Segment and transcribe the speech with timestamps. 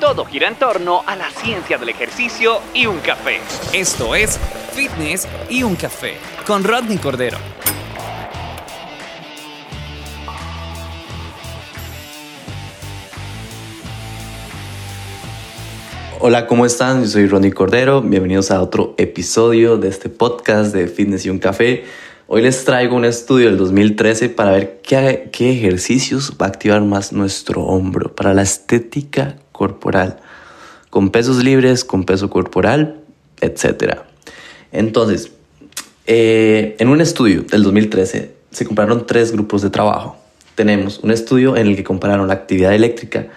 [0.00, 3.38] Todo gira en torno a la ciencia del ejercicio y un café.
[3.72, 4.40] Esto es
[4.72, 7.38] Fitness y un café con Rodney Cordero.
[16.18, 17.02] Hola, ¿cómo están?
[17.02, 18.02] Yo soy Rodney Cordero.
[18.02, 21.84] Bienvenidos a otro episodio de este podcast de Fitness y un café.
[22.26, 26.80] Hoy les traigo un estudio del 2013 para ver qué, qué ejercicios va a activar
[26.82, 30.18] más nuestro hombro para la estética corporal,
[30.90, 33.00] con pesos libres, con peso corporal,
[33.40, 34.00] etc.
[34.72, 35.30] Entonces,
[36.06, 40.16] eh, en un estudio del 2013 se compararon tres grupos de trabajo.
[40.56, 43.28] Tenemos un estudio en el que compararon la actividad eléctrica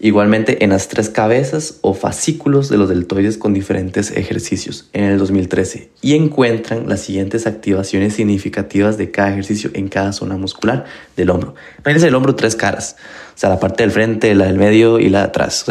[0.00, 5.18] igualmente en las tres cabezas o fascículos de los deltoides con diferentes ejercicios en el
[5.18, 10.84] 2013 y encuentran las siguientes activaciones significativas de cada ejercicio en cada zona muscular
[11.16, 11.54] del hombro.
[11.78, 12.96] Imagínense el hombro tres caras,
[13.34, 15.64] o sea, la parte del frente, la del medio y la de atrás.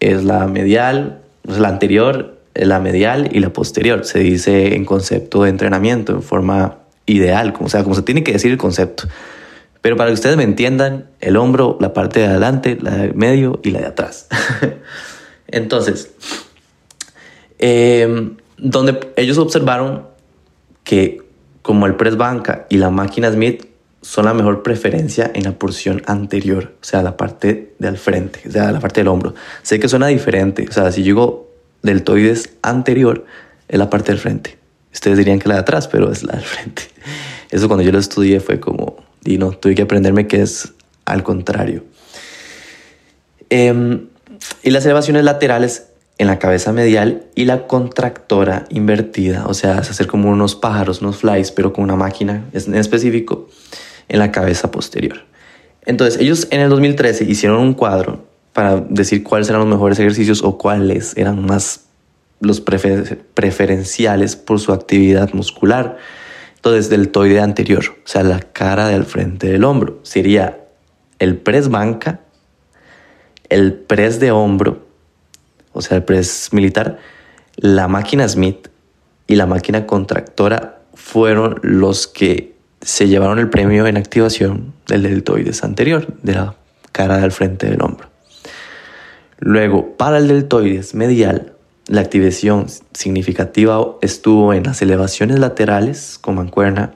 [0.00, 4.04] Es la medial, la anterior, la medial y la posterior.
[4.04, 8.50] Se dice en concepto de entrenamiento, en forma ideal, sea, como se tiene que decir
[8.50, 9.04] el concepto.
[9.86, 13.60] Pero para que ustedes me entiendan, el hombro, la parte de adelante, la de medio
[13.62, 14.26] y la de atrás.
[15.46, 16.10] Entonces,
[17.60, 20.08] em, donde ellos observaron
[20.82, 21.22] que
[21.62, 23.66] como el press banca y la máquina Smith
[24.02, 28.50] son la mejor preferencia en la porción anterior, o sea, la parte del frente, o
[28.50, 29.36] sea, la parte del hombro.
[29.62, 31.48] Sé que suena diferente, o sea, si digo
[31.82, 33.24] deltoides anterior,
[33.68, 34.58] es la parte del frente.
[34.92, 36.82] Ustedes dirían que la de atrás, pero es la del frente.
[37.52, 40.72] Eso cuando yo lo estudié fue como, y no, tuve que aprenderme que es
[41.04, 41.84] al contrario.
[43.50, 44.06] Em,
[44.62, 49.90] y las elevaciones laterales en la cabeza medial y la contractora invertida, o sea, es
[49.90, 53.48] hacer como unos pájaros, unos flies, pero con una máquina en específico
[54.08, 55.24] en la cabeza posterior.
[55.84, 60.42] Entonces, ellos en el 2013 hicieron un cuadro para decir cuáles eran los mejores ejercicios
[60.42, 61.84] o cuáles eran más
[62.40, 65.98] los preferenciales por su actividad muscular.
[66.66, 70.64] Entonces, deltoide anterior, o sea, la cara del frente del hombro, sería
[71.20, 72.22] el press banca,
[73.48, 74.84] el press de hombro,
[75.72, 76.98] o sea, el press militar,
[77.54, 78.66] la máquina Smith
[79.28, 85.62] y la máquina contractora fueron los que se llevaron el premio en activación del deltoides
[85.62, 86.56] anterior, de la
[86.90, 88.08] cara del frente del hombro.
[89.38, 91.52] Luego, para el deltoides medial,
[91.88, 96.94] la activación significativa estuvo en las elevaciones laterales con mancuerna,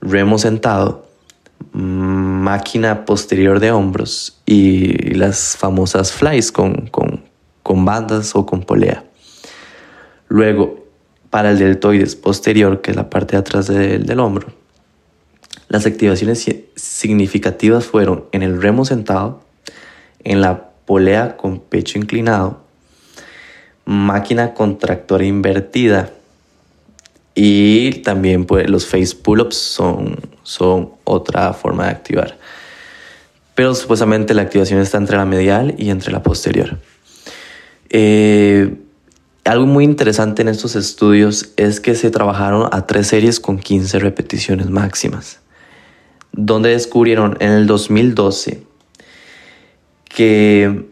[0.00, 1.06] remo sentado,
[1.72, 9.04] máquina posterior de hombros y las famosas flies con, con bandas o con polea.
[10.28, 10.86] Luego,
[11.30, 14.48] para el deltoides posterior, que es la parte de atrás del hombro,
[15.68, 16.46] las activaciones
[16.76, 19.42] significativas fueron en el remo sentado,
[20.24, 22.62] en la polea con pecho inclinado,
[23.88, 26.10] máquina contractora invertida
[27.34, 32.36] y también pues, los face pull-ups son, son otra forma de activar.
[33.54, 36.78] Pero supuestamente la activación está entre la medial y entre la posterior.
[37.88, 38.76] Eh,
[39.44, 44.00] algo muy interesante en estos estudios es que se trabajaron a tres series con 15
[44.00, 45.40] repeticiones máximas
[46.32, 48.62] donde descubrieron en el 2012
[50.04, 50.87] que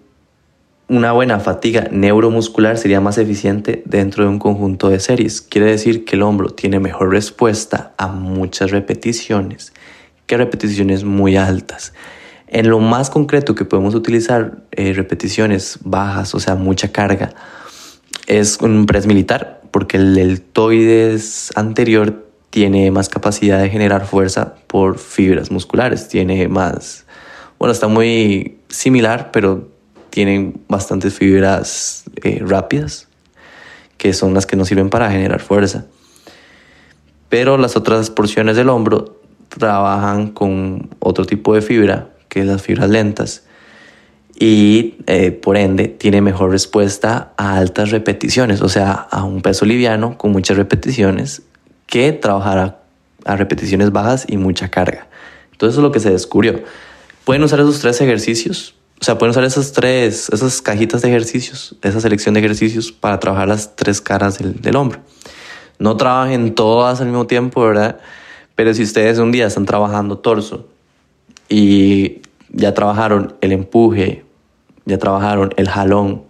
[0.89, 5.41] una buena fatiga neuromuscular sería más eficiente dentro de un conjunto de series.
[5.41, 9.73] Quiere decir que el hombro tiene mejor respuesta a muchas repeticiones
[10.27, 11.93] que repeticiones muy altas.
[12.49, 17.31] En lo más concreto que podemos utilizar eh, repeticiones bajas, o sea, mucha carga,
[18.29, 24.99] es un press militar, porque el deltoides anterior tiene más capacidad de generar fuerza por
[24.99, 27.05] fibras musculares, tiene más,
[27.59, 29.69] bueno, está muy similar, pero
[30.17, 33.07] tienen bastantes fibras eh, rápidas,
[33.99, 35.85] que son las que nos sirven para generar fuerza.
[37.29, 39.21] Pero las otras porciones del hombro
[39.51, 43.45] trabajan con otro tipo de fibra, que es las fibras lentas,
[44.35, 49.67] y eh, por ende tiene mejor respuesta a altas repeticiones, o sea, a un peso
[49.67, 51.43] liviano con muchas repeticiones
[51.87, 52.81] que trabajar
[53.27, 55.09] a, repeticiones bajas y mucha carga.
[55.53, 56.63] Entonces eso es lo que se descubrió.
[57.27, 61.77] Pueden usar esos tres ejercicios o sea, pueden usar esas tres, esas cajitas de ejercicios,
[61.83, 65.01] esa selección de ejercicios para trabajar las tres caras del, del hombro.
[65.79, 67.99] No trabajen todas al mismo tiempo, ¿verdad?
[68.55, 70.67] Pero si ustedes un día están trabajando torso
[71.49, 74.25] y ya trabajaron el empuje,
[74.87, 76.23] ya trabajaron el jalón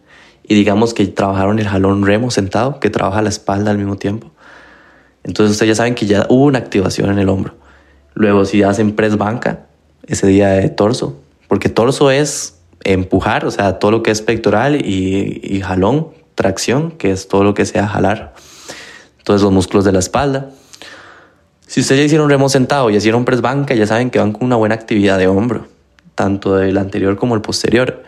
[0.42, 4.32] y digamos que trabajaron el jalón remo sentado, que trabaja la espalda al mismo tiempo.
[5.22, 7.54] Entonces ustedes ya saben que ya hubo una activación en el hombro.
[8.14, 9.66] Luego si hacen press banca,
[10.06, 11.16] ese día de torso,
[11.48, 12.55] porque torso es
[12.92, 17.54] empujar, o sea, todo lo que es pectoral y, jalón, tracción, que es todo lo
[17.54, 18.34] que sea jalar.
[19.18, 20.50] Entonces los músculos de la espalda.
[21.66, 24.44] Si ustedes ya hicieron remo sentado y hicieron press banca, ya saben que van con
[24.44, 25.66] una buena actividad de hombro,
[26.14, 28.04] tanto del anterior como el posterior.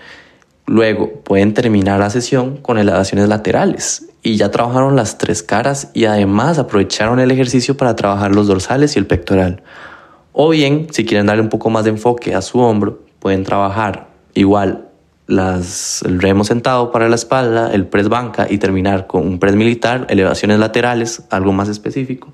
[0.67, 6.05] Luego pueden terminar la sesión con elevaciones laterales y ya trabajaron las tres caras y
[6.05, 9.63] además aprovecharon el ejercicio para trabajar los dorsales y el pectoral.
[10.33, 14.08] O bien, si quieren darle un poco más de enfoque a su hombro, pueden trabajar
[14.38, 14.88] igual
[15.26, 19.55] las, el remo sentado para la espalda, el press banca y terminar con un press
[19.55, 22.32] militar, elevaciones laterales, algo más específico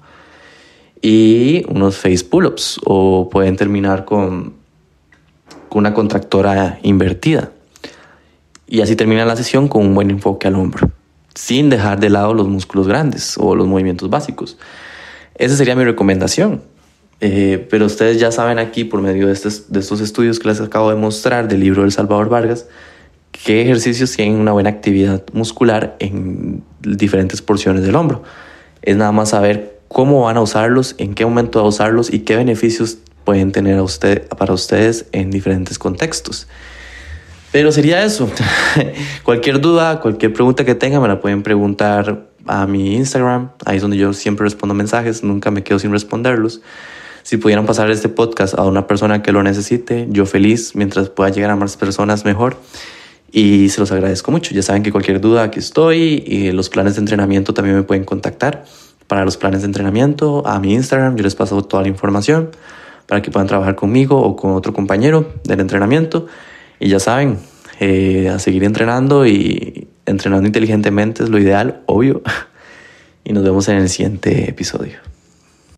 [1.06, 4.54] y unos face pull-ups o pueden terminar con,
[5.68, 7.50] con una contractora invertida.
[8.66, 10.90] Y así termina la sesión con un buen enfoque al hombro,
[11.34, 14.56] sin dejar de lado los músculos grandes o los movimientos básicos.
[15.34, 16.62] Esa sería mi recomendación.
[17.26, 20.61] Eh, pero ustedes ya saben aquí, por medio de estos, de estos estudios que les
[20.61, 22.67] acabo de mostrar del libro del Salvador Vargas,
[23.32, 28.23] qué ejercicios tienen una buena actividad muscular en diferentes porciones del hombro.
[28.82, 32.37] Es nada más saber cómo van a usarlos, en qué momento a usarlos y qué
[32.37, 36.47] beneficios pueden tener a usted, para ustedes en diferentes contextos.
[37.53, 38.29] Pero sería eso.
[39.23, 43.53] cualquier duda, cualquier pregunta que tengan, me la pueden preguntar a mi Instagram.
[43.65, 46.61] Ahí es donde yo siempre respondo mensajes, nunca me quedo sin responderlos.
[47.25, 51.31] Si pudieran pasar este podcast a una persona que lo necesite, yo feliz, mientras pueda
[51.31, 52.59] llegar a más personas mejor.
[53.32, 54.55] Y se los agradezco mucho.
[54.55, 58.05] Ya saben que cualquier duda aquí estoy y los planes de entrenamiento también me pueden
[58.05, 58.67] contactar
[59.06, 61.17] para los planes de entrenamiento a mi Instagram.
[61.17, 62.50] Yo les paso toda la información
[63.06, 66.26] para que puedan trabajar conmigo o con otro compañero del entrenamiento.
[66.79, 67.38] Y ya saben,
[67.81, 72.21] eh, a seguir entrenando y entrenando inteligentemente es lo ideal, obvio.
[73.26, 75.13] Y nos vemos en el siguiente episodio.